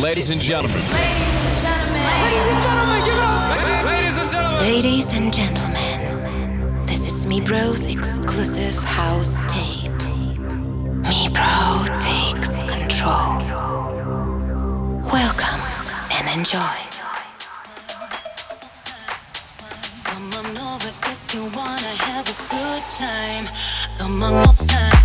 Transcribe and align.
Ladies 0.00 0.30
and 0.30 0.40
gentlemen. 0.40 0.76
Ladies 0.76 0.92
and 0.92 1.62
gentlemen. 1.62 2.02
Ladies 2.24 2.52
and 2.52 2.62
gentlemen, 2.62 3.04
give 3.04 3.14
it 3.14 3.22
up. 3.22 3.86
Ladies 3.86 4.16
and 4.16 4.30
gentlemen. 4.30 4.60
Ladies 4.60 5.12
and 5.12 5.32
gentlemen. 5.32 6.86
This 6.86 7.06
is 7.06 7.26
Mibro's 7.26 7.86
exclusive 7.86 8.74
house 8.82 9.44
tape. 9.46 9.92
Me 11.06 11.28
Bro 11.32 11.86
takes 12.00 12.64
control. 12.64 13.38
Welcome 15.12 15.62
and 16.10 16.38
enjoy. 16.38 16.76
Come 20.02 20.32
on 20.34 20.58
over 20.58 20.88
if 20.88 21.34
you 21.34 21.42
wanna 21.54 21.94
have 22.02 22.26
a 22.26 22.36
good 22.50 22.82
time. 22.98 23.46
Come 23.98 24.22
on 24.24 24.34
over. 24.48 25.03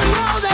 to 0.00 0.06
know 0.06 0.38
that 0.40 0.47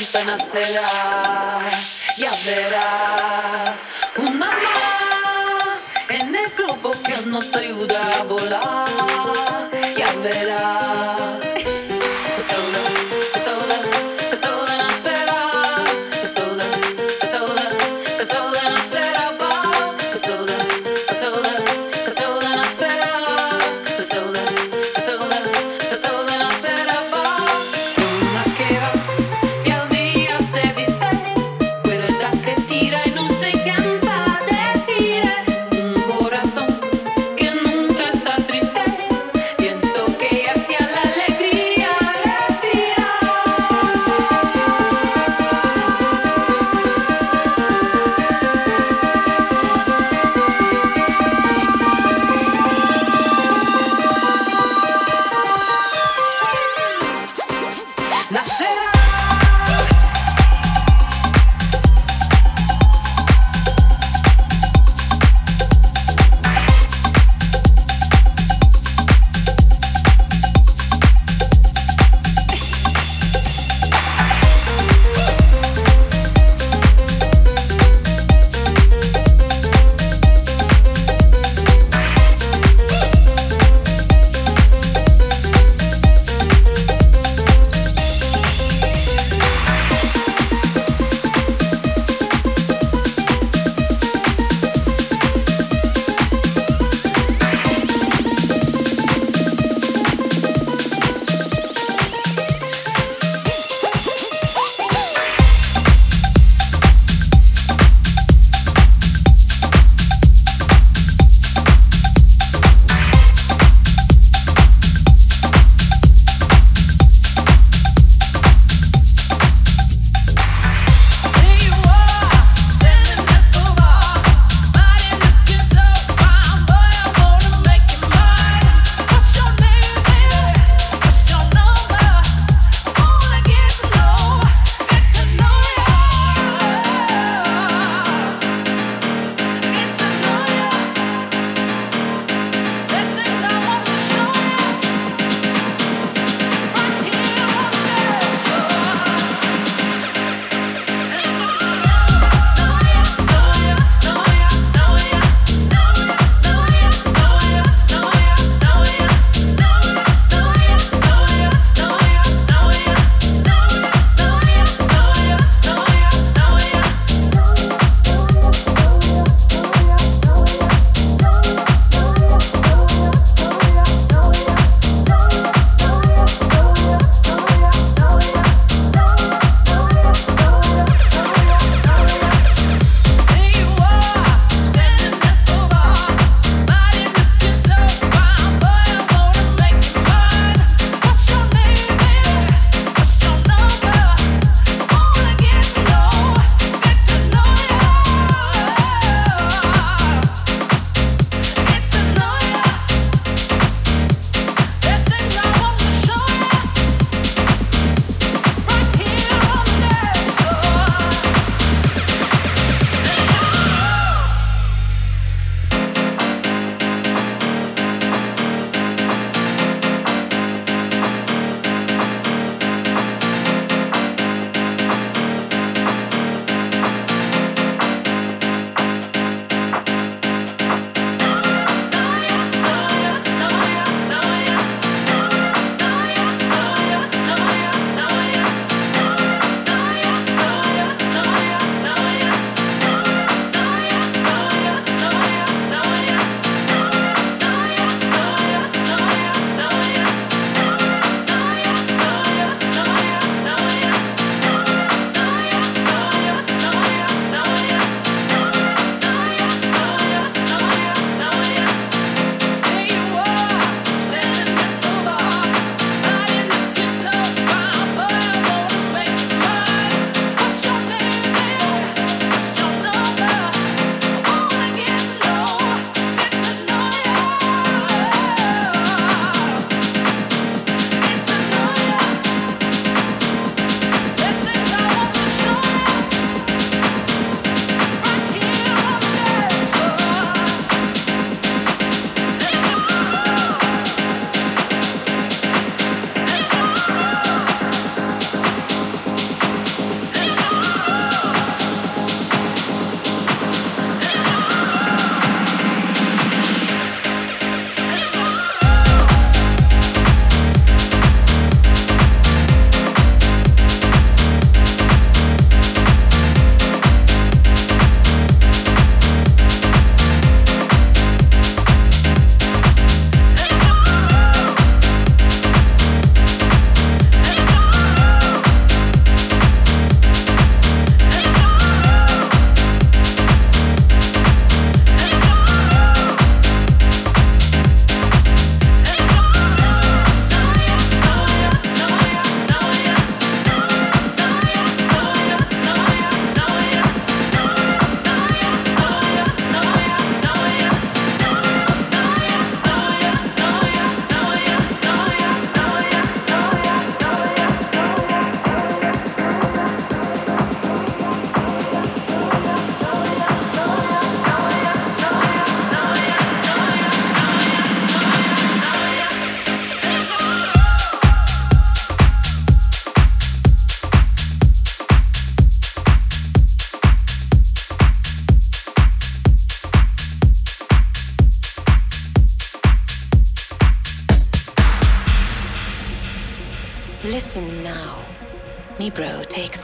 pronto 0.00 0.24
nacerá, 0.24 1.60
ya 2.16 2.32
verá. 2.44 3.76
Una 4.16 4.46
más 4.46 5.78
en 6.08 6.34
el 6.34 6.50
globo 6.56 6.90
que 7.04 7.26
nos 7.26 7.54
ayuda 7.54 8.20
a 8.20 8.22
volar, 8.24 9.70
ya 9.96 10.12
verá. 10.22 11.49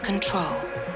Control. 0.07 0.96